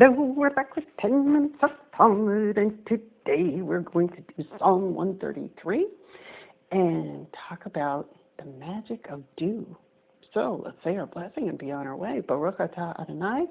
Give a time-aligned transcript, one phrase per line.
[0.00, 4.94] Hello, we're back with 10 minutes of Talmud, and today we're going to do Psalm
[4.94, 5.88] 133
[6.70, 8.08] and talk about
[8.38, 9.76] the magic of dew.
[10.32, 12.20] So let's say our blessing and be on our way.
[12.20, 13.46] Baruch atah Adonai,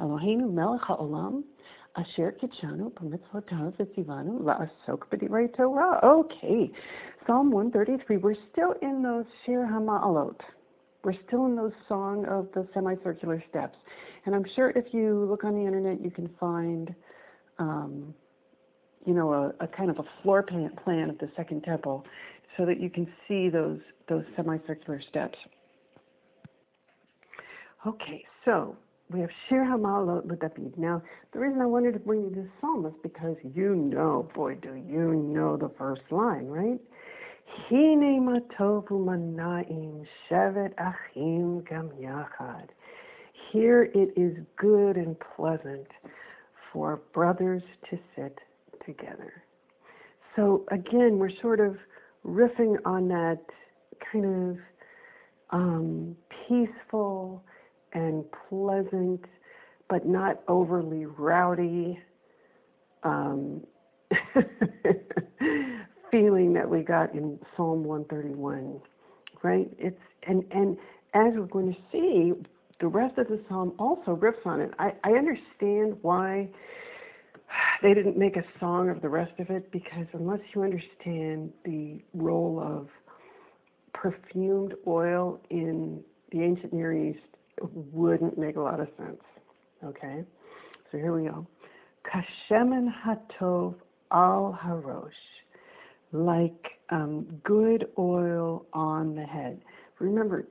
[0.00, 1.44] Eloheinu melech haolam,
[1.96, 6.00] asher kitshanu b'mitzvotav v'tzivanu la'asok b'divrei Torah.
[6.04, 6.72] Okay,
[7.24, 8.16] Psalm 133.
[8.16, 10.40] We're still in those Shir HaMa'alot.
[11.04, 13.76] We're still in those song of the semicircular steps.
[14.24, 16.94] And I'm sure if you look on the internet, you can find,
[17.58, 18.14] um,
[19.06, 22.06] you know, a, a, kind of a floor plan, of the Second Temple,
[22.56, 25.38] so that you can see those those semicircular steps.
[27.86, 28.76] Okay, so
[29.10, 30.76] we have Shir Hamalot L'David.
[30.78, 34.54] Now, the reason I wanted to bring you this psalm is because you know, boy,
[34.54, 36.80] do you know the first line, right?
[37.46, 42.68] Hine matovu manaim shevet achim gam yachad.
[43.50, 45.86] Here it is good and pleasant
[46.72, 48.38] for brothers to sit
[48.84, 49.44] together.
[50.36, 51.76] So again, we're sort of
[52.26, 53.40] riffing on that
[54.12, 54.58] kind of
[55.50, 56.16] um,
[56.48, 57.42] peaceful
[57.92, 59.24] and pleasant,
[59.88, 61.98] but not overly rowdy
[63.04, 63.62] um,
[66.14, 68.80] feeling that we got in Psalm 131,
[69.42, 69.68] right?
[69.78, 69.98] It's
[70.28, 70.76] and and
[71.12, 72.32] as we're going to see,
[72.80, 74.70] the rest of the psalm also riffs on it.
[74.78, 76.48] I, I understand why
[77.82, 82.00] they didn't make a song of the rest of it because unless you understand the
[82.14, 82.88] role of
[83.92, 87.20] perfumed oil in the ancient Near East,
[87.58, 89.20] it wouldn't make a lot of sense.
[89.84, 90.24] Okay?
[90.90, 91.46] So here we go.
[92.04, 93.74] Kashemen hatov
[94.10, 95.10] al harosh,
[96.14, 99.60] like um, good oil on the head.
[99.98, 100.48] Remember,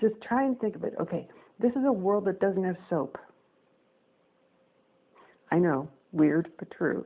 [0.00, 0.94] just try and think of it.
[1.00, 3.18] Okay, this is a world that doesn't have soap.
[5.50, 7.04] I know, weird, but true.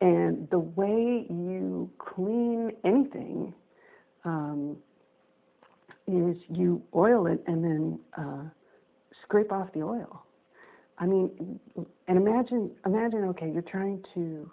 [0.00, 3.54] And the way you clean anything
[4.24, 4.76] um,
[6.08, 8.42] is you oil it and then uh,
[9.22, 10.24] scrape off the oil.
[10.98, 11.60] I mean,
[12.08, 14.50] and imagine, imagine, okay, you're trying to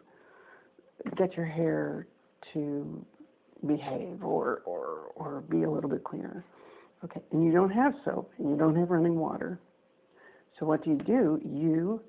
[1.18, 2.08] get your hair
[2.54, 3.06] to
[3.66, 6.46] behave or, or, or be a little bit cleaner.
[7.04, 9.60] Okay, and you don't have soap and you don't have running water.
[10.60, 11.40] So what do you do?
[11.46, 12.02] You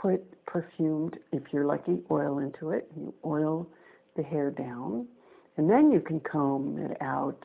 [0.00, 2.90] put perfumed, if you're lucky, oil into it.
[2.96, 3.66] You oil
[4.16, 5.06] the hair down,
[5.56, 7.38] and then you can comb it out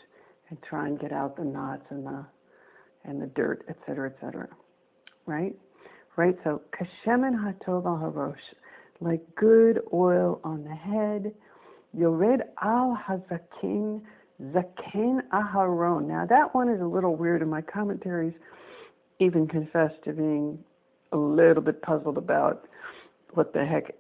[0.50, 2.26] and try and get out the knots and the
[3.04, 4.48] and the dirt, et cetera, et cetera.
[5.26, 5.56] Right?
[6.18, 6.38] Right?
[6.44, 8.36] So kashemen hatov al harosh,
[9.00, 11.34] like good oil on the head.
[11.94, 14.02] Yored al hazakin
[14.42, 16.08] Zaken Aharon.
[16.08, 18.34] Now that one is a little weird, and my commentaries
[19.20, 20.58] even confess to being
[21.12, 22.68] a little bit puzzled about
[23.34, 23.94] what the heck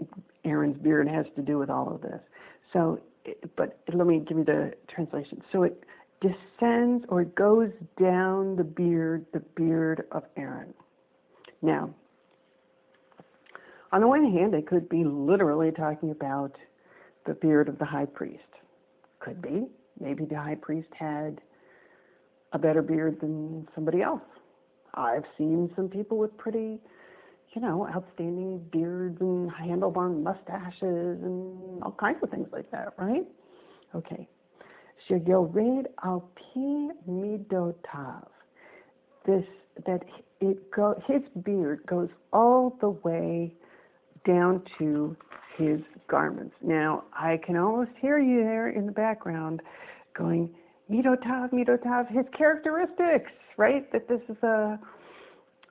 [0.43, 2.19] Aaron's beard has to do with all of this.
[2.73, 2.99] So,
[3.55, 5.43] but let me give you the translation.
[5.51, 5.83] So it
[6.21, 7.69] descends or it goes
[7.99, 10.73] down the beard, the beard of Aaron.
[11.61, 11.93] Now,
[13.91, 16.55] on the one hand, it could be literally talking about
[17.25, 18.41] the beard of the high priest.
[19.19, 19.49] Could be.
[19.49, 20.03] Mm-hmm.
[20.03, 21.41] Maybe the high priest had
[22.53, 24.21] a better beard than somebody else.
[24.93, 26.79] I've seen some people with pretty,
[27.53, 33.25] you know, outstanding beards and handlebar mustaches and all kinds of things like that, right?
[33.95, 34.27] Okay.
[35.09, 38.27] Sheyored al pi midotav.
[39.25, 39.45] This
[39.85, 40.03] that
[40.39, 43.53] it go his beard goes all the way
[44.25, 45.15] down to
[45.61, 46.55] his garments.
[46.61, 49.61] Now I can almost hear you there in the background
[50.17, 50.49] going,
[50.89, 53.89] Midotav, Midotav, his characteristics, right?
[53.91, 54.79] That this is a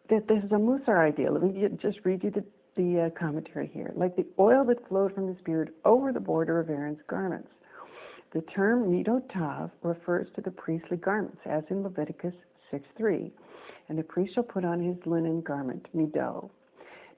[0.09, 1.31] that this is a Musar idea.
[1.31, 2.45] Let me just read you the,
[2.77, 3.93] the uh, commentary here.
[3.95, 7.49] Like the oil that flowed from his beard over the border of Aaron's garments.
[8.33, 12.35] The term Midotav refers to the priestly garments, as in Leviticus
[12.73, 13.31] 6.3.
[13.89, 16.51] And the priest shall put on his linen garment, Mido.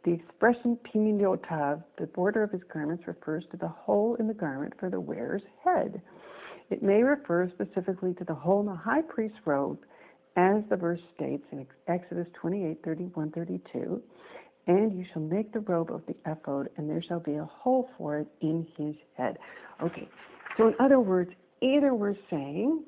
[0.05, 4.75] The expression Pimidotav, the border of his garments, refers to the hole in the garment
[4.79, 6.03] for the wearer's head.
[6.71, 9.79] It may refer specifically to the hole in the high priest's robe,
[10.37, 14.03] as the verse states in Exodus 28 31 32.
[14.67, 17.91] And you shall make the robe of the ephod, and there shall be a hole
[17.99, 19.39] for it in his head.
[19.83, 20.09] Okay,
[20.57, 21.31] so in other words,
[21.61, 22.85] either we're saying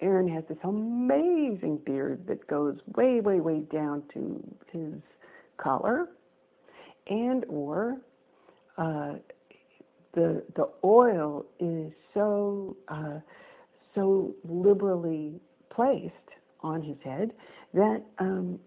[0.00, 4.94] Aaron has this amazing beard that goes way, way, way down to his
[5.58, 6.08] collar,
[7.08, 7.98] and or
[8.78, 9.14] uh,
[10.14, 13.18] the the oil is so uh,
[13.94, 16.14] so liberally placed
[16.60, 17.32] on his head
[17.74, 18.58] that um,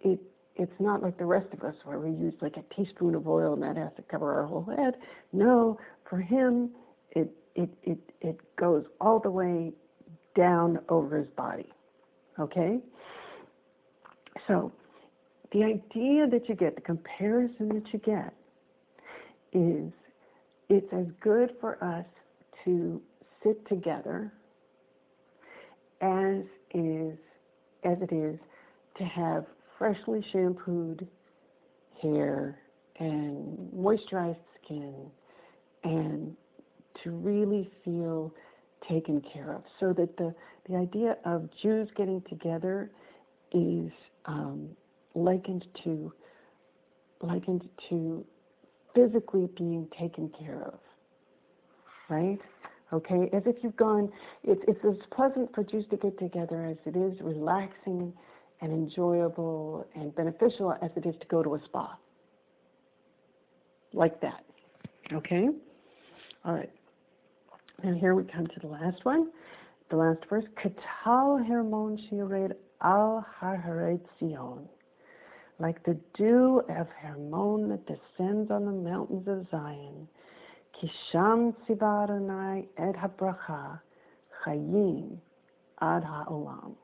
[0.00, 0.20] it
[0.56, 3.54] it's not like the rest of us where we use like a teaspoon of oil
[3.54, 4.94] and that has to cover our whole head.
[5.32, 5.78] No,
[6.08, 6.70] for him,
[7.10, 9.72] it it it it goes all the way
[10.36, 11.68] down over his body.
[12.38, 12.78] Okay?
[14.46, 14.72] So
[15.54, 18.34] the idea that you get, the comparison that you get,
[19.52, 19.92] is
[20.68, 22.04] it's as good for us
[22.64, 23.00] to
[23.42, 24.32] sit together
[26.00, 26.42] as
[26.74, 27.16] is
[27.84, 28.38] as it is
[28.98, 29.46] to have
[29.78, 31.06] freshly shampooed
[32.02, 32.58] hair
[32.98, 34.94] and moisturized skin
[35.84, 36.36] and
[37.02, 38.32] to really feel
[38.88, 39.62] taken care of.
[39.78, 40.34] So that the,
[40.68, 42.90] the idea of Jews getting together
[43.52, 43.90] is
[44.24, 44.70] um,
[45.14, 46.12] likened to
[47.22, 48.24] likened to
[48.94, 50.78] physically being taken care of.
[52.08, 52.38] Right?
[52.92, 54.12] Okay, as if you've gone,
[54.44, 58.12] it's, it's as pleasant for Jews to get together as it is relaxing
[58.60, 61.96] and enjoyable and beneficial as it is to go to a spa.
[63.92, 64.44] Like that.
[65.12, 65.48] Okay?
[66.44, 66.70] All right.
[67.82, 69.30] And here we come to the last one.
[69.90, 70.44] The last verse.
[70.62, 74.68] Katal Hermon Shired al Harharet Zion.
[75.58, 80.08] Like the dew of Hermon that descends on the mountains of Zion.
[80.74, 83.80] Kisham Sivaranai Ed Habracha
[84.44, 85.16] Chayim
[85.80, 86.74] Ad Ha'olam.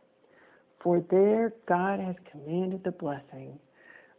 [0.83, 3.59] For there God has commanded the blessing,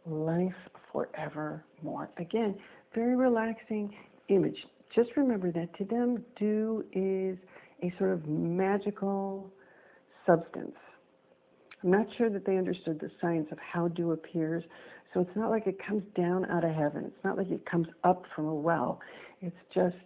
[0.06, 0.52] life
[0.92, 2.10] forevermore.
[2.18, 2.56] Again,
[2.94, 3.94] very relaxing
[4.28, 4.66] image.
[4.94, 7.38] Just remember that to them, dew is
[7.82, 9.50] a sort of magical
[10.26, 10.76] substance.
[11.82, 14.64] I'm not sure that they understood the science of how dew appears,
[15.12, 17.04] so it's not like it comes down out of heaven.
[17.04, 19.00] It's not like it comes up from a well.
[19.40, 19.96] It's just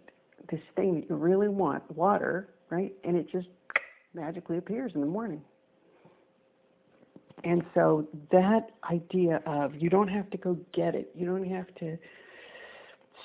[0.49, 2.93] this thing that you really want, water, right?
[3.03, 3.47] And it just
[4.13, 5.41] magically appears in the morning.
[7.43, 11.73] And so that idea of you don't have to go get it, you don't have
[11.75, 11.97] to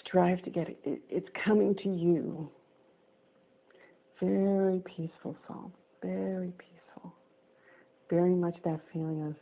[0.04, 2.50] strive to get it, it it's coming to you.
[4.20, 5.72] Very peaceful psalm,
[6.02, 6.71] very peaceful.
[8.12, 9.34] Very much that feeling of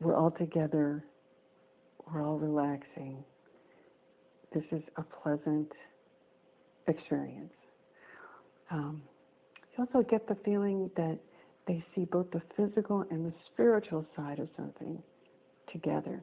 [0.00, 1.04] we're all together,
[2.06, 3.24] we're all relaxing.
[4.54, 5.72] This is a pleasant
[6.86, 7.52] experience.
[8.70, 9.02] Um,
[9.76, 11.18] you also get the feeling that
[11.66, 15.02] they see both the physical and the spiritual side of something
[15.72, 16.22] together.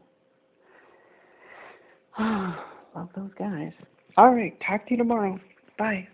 [2.19, 3.73] Love those guys.
[4.15, 5.37] All right, talk to you tomorrow.
[5.77, 6.07] Bye.